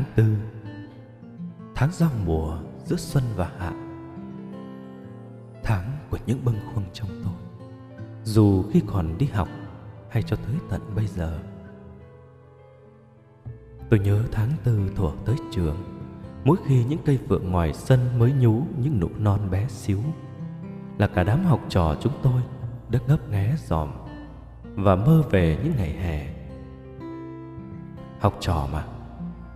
Tháng 0.00 0.12
tư, 0.16 0.36
Tháng 1.74 1.92
giao 1.92 2.10
mùa 2.26 2.58
giữa 2.84 2.96
xuân 2.96 3.24
và 3.36 3.50
hạ, 3.58 3.72
Tháng 5.62 5.90
của 6.10 6.18
những 6.26 6.44
bâng 6.44 6.60
khuâng 6.74 6.84
trong 6.92 7.08
tôi. 7.24 7.32
Dù 8.24 8.62
khi 8.62 8.82
còn 8.86 9.18
đi 9.18 9.26
học 9.26 9.48
hay 10.10 10.22
cho 10.22 10.36
tới 10.36 10.54
tận 10.70 10.80
bây 10.96 11.06
giờ, 11.06 11.38
Tôi 13.90 14.00
nhớ 14.00 14.22
tháng 14.32 14.50
tư 14.64 14.90
thuở 14.96 15.10
tới 15.24 15.36
trường, 15.50 15.76
Mỗi 16.44 16.56
khi 16.64 16.84
những 16.84 17.00
cây 17.04 17.18
phượng 17.28 17.50
ngoài 17.50 17.74
sân 17.74 18.18
mới 18.18 18.32
nhú 18.32 18.62
những 18.78 19.00
nụ 19.00 19.08
non 19.18 19.40
bé 19.50 19.66
xíu, 19.68 19.98
Là 20.98 21.06
cả 21.06 21.22
đám 21.22 21.44
học 21.44 21.60
trò 21.68 21.96
chúng 22.00 22.12
tôi 22.22 22.42
đã 22.88 22.98
ngấp 23.06 23.28
nghé 23.28 23.54
dòm 23.58 23.90
Và 24.62 24.94
mơ 24.96 25.22
về 25.30 25.58
những 25.64 25.74
ngày 25.76 25.92
hè. 25.92 26.34
Học 28.20 28.36
trò 28.40 28.68
mà. 28.72 28.84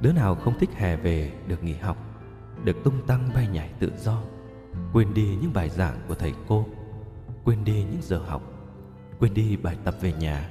Đứa 0.04 0.12
nào 0.12 0.34
không 0.34 0.58
thích 0.58 0.70
hè 0.76 0.96
về 0.96 1.32
được 1.46 1.64
nghỉ 1.64 1.74
học, 1.74 1.96
Được 2.64 2.76
tung 2.84 3.06
tăng 3.06 3.30
bay 3.34 3.48
nhảy 3.52 3.70
tự 3.78 3.92
do, 3.98 4.22
Quên 4.92 5.14
đi 5.14 5.36
những 5.40 5.52
bài 5.52 5.70
giảng 5.70 5.96
của 6.08 6.14
thầy 6.14 6.32
cô, 6.48 6.66
Quên 7.44 7.64
đi 7.64 7.72
những 7.72 8.02
giờ 8.02 8.18
học, 8.18 8.42
Quên 9.18 9.34
đi 9.34 9.56
bài 9.56 9.76
tập 9.84 9.94
về 10.00 10.12
nhà. 10.12 10.50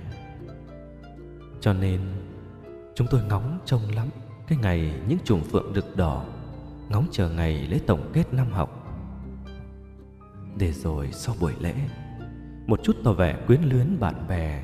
Cho 1.61 1.73
nên, 1.73 1.99
Chúng 2.95 3.07
tôi 3.11 3.21
ngóng 3.23 3.59
trông 3.65 3.81
lắm 3.95 4.07
Cái 4.47 4.57
ngày 4.61 4.93
những 5.07 5.17
chùm 5.23 5.41
phượng 5.41 5.73
rực 5.75 5.97
đỏ 5.97 6.25
Ngóng 6.89 7.07
chờ 7.11 7.29
ngày 7.29 7.67
lễ 7.67 7.79
tổng 7.87 8.11
kết 8.13 8.33
năm 8.33 8.51
học. 8.51 8.97
Để 10.57 10.71
rồi 10.71 11.09
sau 11.11 11.35
buổi 11.39 11.53
lễ, 11.59 11.73
Một 12.67 12.79
chút 12.83 12.95
tỏ 13.03 13.13
vẻ 13.13 13.37
quyến 13.47 13.61
luyến 13.61 13.99
bạn 13.99 14.27
bè, 14.27 14.63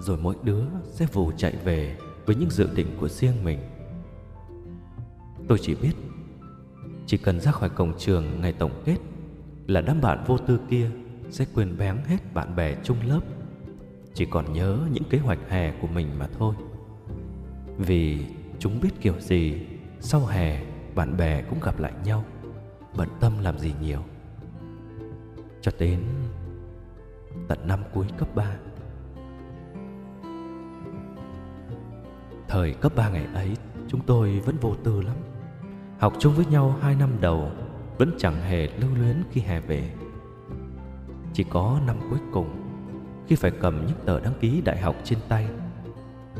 Rồi 0.00 0.18
mỗi 0.18 0.34
đứa 0.42 0.64
sẽ 0.92 1.06
vù 1.12 1.32
chạy 1.36 1.56
về 1.64 1.96
Với 2.26 2.36
những 2.36 2.50
dự 2.50 2.68
định 2.74 2.96
của 3.00 3.08
riêng 3.08 3.44
mình. 3.44 3.58
Tôi 5.48 5.58
chỉ 5.58 5.74
biết, 5.74 5.92
Chỉ 7.06 7.16
cần 7.16 7.40
ra 7.40 7.52
khỏi 7.52 7.68
cổng 7.68 7.92
trường 7.98 8.40
ngày 8.40 8.52
tổng 8.52 8.82
kết 8.84 8.96
Là 9.66 9.80
đám 9.80 10.00
bạn 10.00 10.24
vô 10.26 10.38
tư 10.38 10.60
kia 10.70 10.90
Sẽ 11.30 11.44
quên 11.54 11.76
bén 11.78 11.96
hết 12.06 12.34
bạn 12.34 12.56
bè 12.56 12.76
chung 12.84 12.96
lớp. 13.06 13.20
Chỉ 14.14 14.26
còn 14.26 14.52
nhớ 14.52 14.78
những 14.92 15.04
kế 15.04 15.18
hoạch 15.18 15.38
hè 15.48 15.72
của 15.80 15.86
mình 15.86 16.18
mà 16.18 16.28
thôi. 16.38 16.54
Vì 17.78 18.26
chúng 18.58 18.80
biết 18.80 18.90
kiểu 19.00 19.20
gì, 19.20 19.66
Sau 20.00 20.26
hè 20.26 20.62
bạn 20.94 21.16
bè 21.16 21.42
cũng 21.42 21.60
gặp 21.60 21.80
lại 21.80 21.92
nhau, 22.04 22.24
Bận 22.96 23.08
tâm 23.20 23.32
làm 23.42 23.58
gì 23.58 23.74
nhiều. 23.82 24.00
Cho 25.60 25.72
đến 25.78 26.00
tận 27.48 27.58
năm 27.64 27.80
cuối 27.94 28.06
cấp 28.18 28.28
3 28.34 28.56
Thời 32.48 32.74
cấp 32.74 32.92
3 32.96 33.08
ngày 33.08 33.26
ấy, 33.34 33.56
Chúng 33.88 34.00
tôi 34.00 34.40
vẫn 34.40 34.56
vô 34.60 34.74
tư 34.84 35.00
lắm. 35.00 35.16
Học 36.02 36.12
chung 36.18 36.34
với 36.34 36.46
nhau 36.46 36.76
hai 36.80 36.94
năm 36.94 37.10
đầu, 37.20 37.50
Vẫn 37.98 38.14
chẳng 38.18 38.42
hề 38.42 38.66
lưu 38.66 38.90
luyến 38.94 39.22
khi 39.30 39.40
hè 39.40 39.60
về. 39.60 39.94
Chỉ 41.32 41.44
có 41.44 41.80
năm 41.86 41.96
cuối 42.10 42.18
cùng, 42.32 42.48
Khi 43.26 43.36
phải 43.36 43.50
cầm 43.50 43.86
những 43.86 43.96
tờ 44.04 44.20
đăng 44.20 44.34
ký 44.40 44.60
đại 44.64 44.80
học 44.80 44.96
trên 45.04 45.18
tay, 45.28 45.48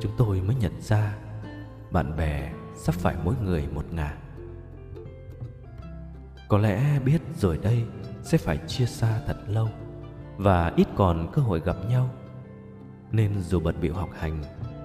Chúng 0.01 0.13
tôi 0.19 0.41
mới 0.41 0.57
nhận 0.57 0.73
ra 0.81 1.17
Bạn 1.91 2.17
bè 2.17 2.53
sắp 2.75 2.95
phải 2.95 3.17
mỗi 3.25 3.35
người 3.45 3.69
một 3.75 3.85
ngả. 3.93 4.17
Có 6.49 6.59
lẽ 6.59 7.01
biết 7.05 7.23
rồi 7.37 7.59
đây 7.63 7.85
sẽ 8.23 8.39
phải 8.39 8.59
chia 8.67 8.87
xa 8.87 9.21
thật 9.27 9.37
lâu 9.47 9.69
Và 10.37 10.73
ít 10.77 10.87
còn 10.97 11.31
cơ 11.33 11.43
hội 11.43 11.61
gặp 11.65 11.77
nhau. 11.89 12.11
Nên 13.13 13.41
dù 13.41 13.61
bận 13.61 13.75
biểu 13.81 13.95
học 13.95 14.11
hành, 14.13 14.43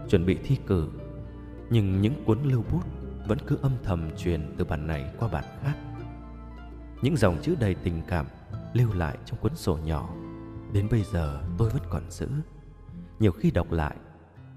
Chuẩn 0.10 0.26
bị 0.26 0.38
thi 0.44 0.58
cử, 0.68 0.90
Nhưng 1.70 2.02
những 2.02 2.26
cuốn 2.26 2.44
lưu 2.44 2.64
bút 2.72 2.97
vẫn 3.28 3.38
cứ 3.48 3.58
âm 3.62 3.72
thầm 3.84 4.10
truyền 4.18 4.54
từ 4.58 4.66
bản 4.66 4.88
này 4.88 5.14
qua 5.20 5.28
bản 5.28 5.44
khác. 5.64 5.74
Những 7.02 7.18
dòng 7.18 7.38
chữ 7.42 7.56
đầy 7.60 7.76
tình 7.76 8.02
cảm 8.08 8.26
lưu 8.74 8.94
lại 8.94 9.18
trong 9.26 9.40
cuốn 9.40 9.56
sổ 9.56 9.78
nhỏ, 9.78 10.10
đến 10.74 10.88
bây 10.92 11.04
giờ 11.04 11.42
tôi 11.58 11.70
vẫn 11.70 11.82
còn 11.90 12.04
giữ. 12.10 12.28
Nhiều 13.20 13.32
khi 13.32 13.52
đọc 13.52 13.72
lại, 13.72 13.96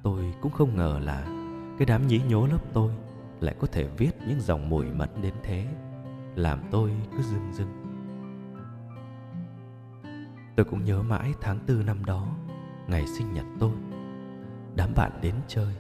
tôi 0.03 0.35
cũng 0.41 0.53
không 0.53 0.77
ngờ 0.77 1.01
là 1.03 1.25
cái 1.79 1.87
đám 1.87 2.07
nhí 2.07 2.21
nhố 2.29 2.47
lớp 2.47 2.61
tôi 2.73 2.93
lại 3.41 3.55
có 3.59 3.67
thể 3.67 3.89
viết 3.99 4.11
những 4.29 4.41
dòng 4.41 4.69
mùi 4.69 4.87
mẫn 4.87 5.09
đến 5.23 5.35
thế, 5.43 5.67
làm 6.35 6.61
tôi 6.71 6.93
cứ 7.17 7.23
dưng 7.23 7.53
dưng. 7.53 7.69
Tôi 10.57 10.65
cũng 10.65 10.85
nhớ 10.85 11.03
mãi 11.03 11.35
tháng 11.41 11.59
tư 11.67 11.83
năm 11.87 12.05
đó, 12.05 12.37
ngày 12.89 13.07
sinh 13.07 13.35
nhật 13.35 13.47
tôi. 13.59 13.73
Đám 14.75 14.91
bạn 14.97 15.13
đến 15.23 15.35
chơi 15.49 15.75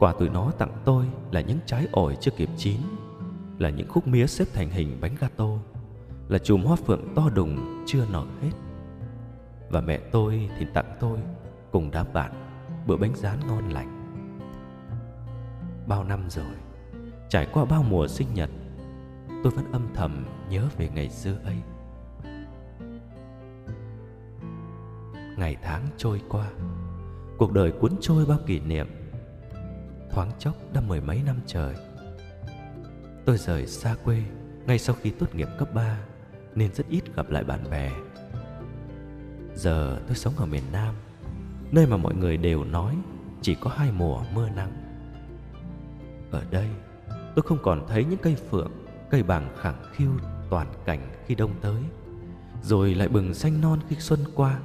Quà 0.00 0.12
tụi 0.12 0.28
nó 0.28 0.50
tặng 0.58 0.72
tôi 0.84 1.06
là 1.30 1.40
những 1.40 1.58
trái 1.66 1.86
ổi 1.92 2.16
chưa 2.20 2.30
kịp 2.30 2.48
chín, 2.56 2.76
Là 3.58 3.70
những 3.70 3.88
khúc 3.88 4.06
mía 4.06 4.26
xếp 4.26 4.44
thành 4.52 4.70
hình 4.70 4.98
bánh 5.00 5.14
gato, 5.20 5.48
Là 6.28 6.38
chùm 6.38 6.62
hoa 6.62 6.76
phượng 6.76 7.14
to 7.14 7.28
đùng 7.34 7.84
chưa 7.86 8.06
nở 8.12 8.26
hết. 8.42 8.50
Và 9.70 9.80
mẹ 9.80 9.98
tôi 9.98 10.50
thì 10.58 10.66
tặng 10.74 10.96
tôi 11.00 11.18
cùng 11.72 11.90
đám 11.90 12.06
bạn 12.12 12.32
bữa 12.86 12.96
bánh 12.96 13.12
rán 13.14 13.40
ngon 13.48 13.68
lành. 13.68 14.16
Bao 15.86 16.04
năm 16.04 16.30
rồi, 16.30 16.54
Trải 17.28 17.46
qua 17.52 17.64
bao 17.64 17.82
mùa 17.82 18.08
sinh 18.08 18.28
nhật, 18.34 18.50
Tôi 19.42 19.52
vẫn 19.52 19.72
âm 19.72 19.88
thầm 19.94 20.26
nhớ 20.50 20.68
về 20.76 20.88
ngày 20.94 21.10
xưa 21.10 21.36
ấy. 21.44 21.56
Ngày 25.38 25.56
tháng 25.62 25.86
trôi 25.96 26.20
qua, 26.28 26.50
Cuộc 27.38 27.52
đời 27.52 27.72
cuốn 27.72 27.92
trôi 28.00 28.26
bao 28.26 28.38
kỷ 28.46 28.60
niệm 28.60 28.99
thoáng 30.12 30.30
chốc 30.38 30.54
đã 30.72 30.80
mười 30.80 31.00
mấy 31.00 31.22
năm 31.26 31.36
trời. 31.46 31.74
Tôi 33.24 33.38
rời 33.38 33.66
xa 33.66 33.94
quê 34.04 34.22
ngay 34.66 34.78
sau 34.78 34.96
khi 35.02 35.10
tốt 35.10 35.34
nghiệp 35.34 35.48
cấp 35.58 35.74
3 35.74 35.98
Nên 36.54 36.74
rất 36.74 36.88
ít 36.88 37.16
gặp 37.16 37.30
lại 37.30 37.44
bạn 37.44 37.70
bè. 37.70 37.90
Giờ 39.54 40.00
tôi 40.06 40.16
sống 40.16 40.34
ở 40.36 40.46
miền 40.46 40.62
Nam, 40.72 40.94
Nơi 41.70 41.86
mà 41.86 41.96
mọi 41.96 42.14
người 42.14 42.36
đều 42.36 42.64
nói 42.64 42.96
Chỉ 43.42 43.54
có 43.54 43.70
hai 43.70 43.92
mùa 43.92 44.22
mưa 44.34 44.48
nắng. 44.48 44.72
Ở 46.30 46.44
đây, 46.50 46.68
tôi 47.08 47.42
không 47.42 47.58
còn 47.62 47.86
thấy 47.88 48.04
những 48.04 48.18
cây 48.22 48.36
phượng, 48.50 48.72
Cây 49.10 49.22
bàng 49.22 49.56
khẳng 49.60 49.82
khiu 49.92 50.10
toàn 50.50 50.66
cảnh 50.84 51.00
khi 51.26 51.34
đông 51.34 51.52
tới, 51.60 51.82
Rồi 52.62 52.94
lại 52.94 53.08
bừng 53.08 53.34
xanh 53.34 53.60
non 53.60 53.78
khi 53.88 53.96
xuân 53.96 54.20
qua 54.34 54.58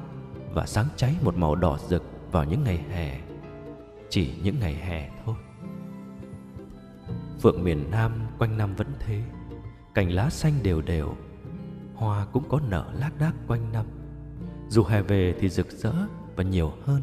Và 0.53 0.65
sáng 0.65 0.87
cháy 0.95 1.15
một 1.21 1.37
màu 1.37 1.55
đỏ 1.55 1.77
rực 1.87 2.03
vào 2.31 2.43
những 2.43 2.63
ngày 2.63 2.77
hè. 2.77 3.24
Chỉ 4.09 4.33
những 4.43 4.59
ngày 4.59 4.75
hè 4.75 5.09
thôi. 5.25 5.35
Phượng 7.41 7.63
miền 7.63 7.91
Nam 7.91 8.11
quanh 8.39 8.57
năm 8.57 8.75
vẫn 8.75 8.87
thế. 8.99 9.23
Cành 9.93 10.11
lá 10.11 10.29
xanh 10.29 10.53
đều 10.63 10.81
đều. 10.81 11.15
Hoa 11.95 12.25
cũng 12.25 12.49
có 12.49 12.59
nở 12.69 12.93
lác 12.99 13.19
đác 13.19 13.33
quanh 13.47 13.71
năm. 13.71 13.85
Dù 14.69 14.83
hè 14.83 15.01
về 15.01 15.35
thì 15.39 15.49
rực 15.49 15.71
rỡ 15.71 15.93
và 16.35 16.43
nhiều 16.43 16.73
hơn 16.85 17.01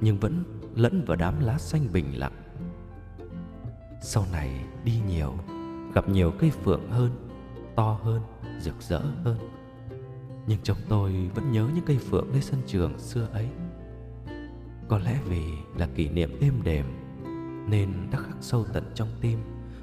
Nhưng 0.00 0.18
vẫn 0.18 0.44
lẫn 0.74 1.04
vào 1.04 1.16
đám 1.16 1.40
lá 1.40 1.58
xanh 1.58 1.92
bình 1.92 2.18
lặng. 2.18 2.42
Sau 4.02 4.24
này 4.32 4.64
đi 4.84 5.00
nhiều 5.08 5.34
Gặp 5.94 6.08
nhiều 6.08 6.32
cây 6.38 6.50
phượng 6.50 6.90
hơn 6.90 7.28
To 7.78 7.98
hơn, 8.02 8.22
rực 8.60 8.74
rỡ 8.82 9.00
hơn. 9.24 9.38
Nhưng 10.46 10.58
trong 10.62 10.76
tôi 10.88 11.30
vẫn 11.34 11.52
nhớ 11.52 11.68
những 11.74 11.84
cây 11.86 11.98
phượng 11.98 12.32
nơi 12.32 12.42
sân 12.42 12.60
trường 12.66 12.98
xưa 12.98 13.28
ấy. 13.32 13.48
Có 14.88 14.98
lẽ 14.98 15.18
vì 15.28 15.42
là 15.76 15.88
kỷ 15.94 16.08
niệm 16.08 16.38
êm 16.40 16.62
đềm, 16.64 16.86
Nên 17.70 17.92
đã 18.10 18.18
khắc 18.18 18.36
sâu 18.40 18.64
tận 18.72 18.84
trong 18.94 19.08
tim 19.20 19.38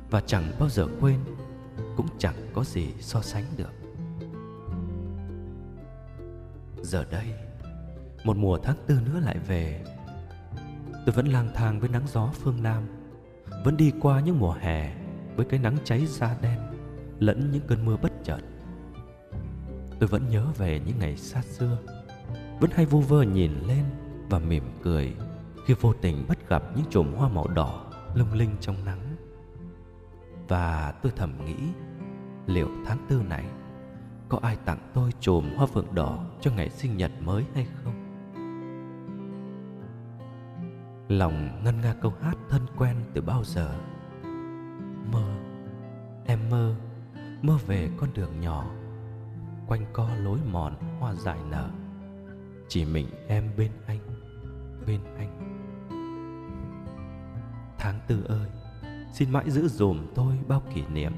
và 0.10 0.22
chẳng 0.22 0.52
bao 0.60 0.70
giờ 0.70 0.88
quên, 1.00 1.20
cũng 1.98 2.08
chẳng 2.18 2.36
có 2.54 2.64
gì 2.64 2.94
so 3.00 3.22
sánh 3.22 3.44
được. 3.58 3.74
Giờ 6.82 7.06
đây, 7.12 7.26
một 8.24 8.38
mùa 8.38 8.58
tháng 8.58 8.76
tư 8.88 9.00
nữa 9.06 9.20
lại 9.20 9.38
về. 9.48 9.84
Tôi 11.06 11.16
vẫn 11.16 11.28
lang 11.28 11.50
thang 11.54 11.80
với 11.80 11.90
nắng 11.90 12.08
gió 12.08 12.32
phương 12.34 12.64
nam, 12.64 12.84
vẫn 13.64 13.78
đi 13.78 13.92
qua 14.02 14.20
những 14.20 14.40
mùa 14.40 14.56
hè 14.60 14.96
với 15.36 15.46
cái 15.46 15.60
nắng 15.60 15.78
cháy 15.84 16.06
da 16.06 16.38
đen 16.42 16.60
lẫn 17.20 17.52
những 17.52 17.68
cơn 17.68 17.86
mưa 17.86 17.98
bất 17.98 18.12
chợt. 18.24 18.40
Tôi 20.00 20.10
vẫn 20.10 20.30
nhớ 20.30 20.48
về 20.58 20.82
những 20.86 21.00
ngày 21.00 21.18
xa 21.18 21.42
xưa, 21.42 21.78
vẫn 22.60 22.70
hay 22.74 22.86
vu 22.86 23.00
vơ 23.02 23.24
nhìn 23.24 23.52
lên 23.68 23.84
và 24.30 24.40
mỉm 24.40 24.64
cười 24.84 25.14
khi 25.66 25.74
vô 25.82 25.94
tình 26.02 26.26
bắt 26.28 26.50
gặp 26.50 26.64
những 26.76 26.86
chùm 26.90 27.14
hoa 27.14 27.30
màu 27.30 27.48
đỏ 27.48 27.86
lung 28.16 28.34
linh 28.34 28.56
trong 28.62 28.86
nắng. 28.86 29.16
Và 30.48 30.94
tôi 31.02 31.12
thầm 31.16 31.46
nghĩ, 31.46 31.56
Liệu 32.48 32.70
tháng 32.86 32.98
tư 33.10 33.24
này 33.30 33.46
Có 34.30 34.40
ai 34.42 34.58
tặng 34.66 34.92
tôi 34.94 35.12
chùm 35.20 35.56
hoa 35.56 35.66
phượng 35.66 35.96
đỏ 35.96 36.26
Cho 36.42 36.52
ngày 36.52 36.70
sinh 36.70 36.98
nhật 36.98 37.12
mới 37.22 37.46
hay 37.54 37.68
không? 37.84 37.94
Lòng 41.10 41.64
ngân 41.64 41.82
nga 41.82 41.94
câu 42.02 42.14
hát 42.22 42.38
thân 42.50 42.62
quen 42.78 42.96
từ 43.14 43.22
bao 43.22 43.44
giờ? 43.44 43.76
Mơ, 45.14 45.36
Em 46.26 46.50
mơ 46.50 46.76
Mơ 47.42 47.58
về 47.68 47.90
con 47.98 48.10
đường 48.14 48.40
nhỏ, 48.40 48.66
Quanh 49.68 49.86
co 49.94 50.10
lối 50.16 50.40
mòn 50.52 50.76
hoa 51.00 51.14
dài 51.14 51.40
nở. 51.50 51.70
Chỉ 52.68 52.86
mình 52.86 53.08
em 53.28 53.52
bên 53.58 53.72
anh. 53.88 54.15
Bên 54.88 55.00
anh. 55.18 55.30
Tháng 57.78 58.00
tư 58.08 58.24
ơi 58.28 58.50
xin 59.14 59.32
mãi 59.32 59.52
giữ 59.52 59.68
dùm 59.68 60.08
tôi 60.16 60.36
bao 60.48 60.64
kỷ 60.76 60.84
niệm. 60.94 61.12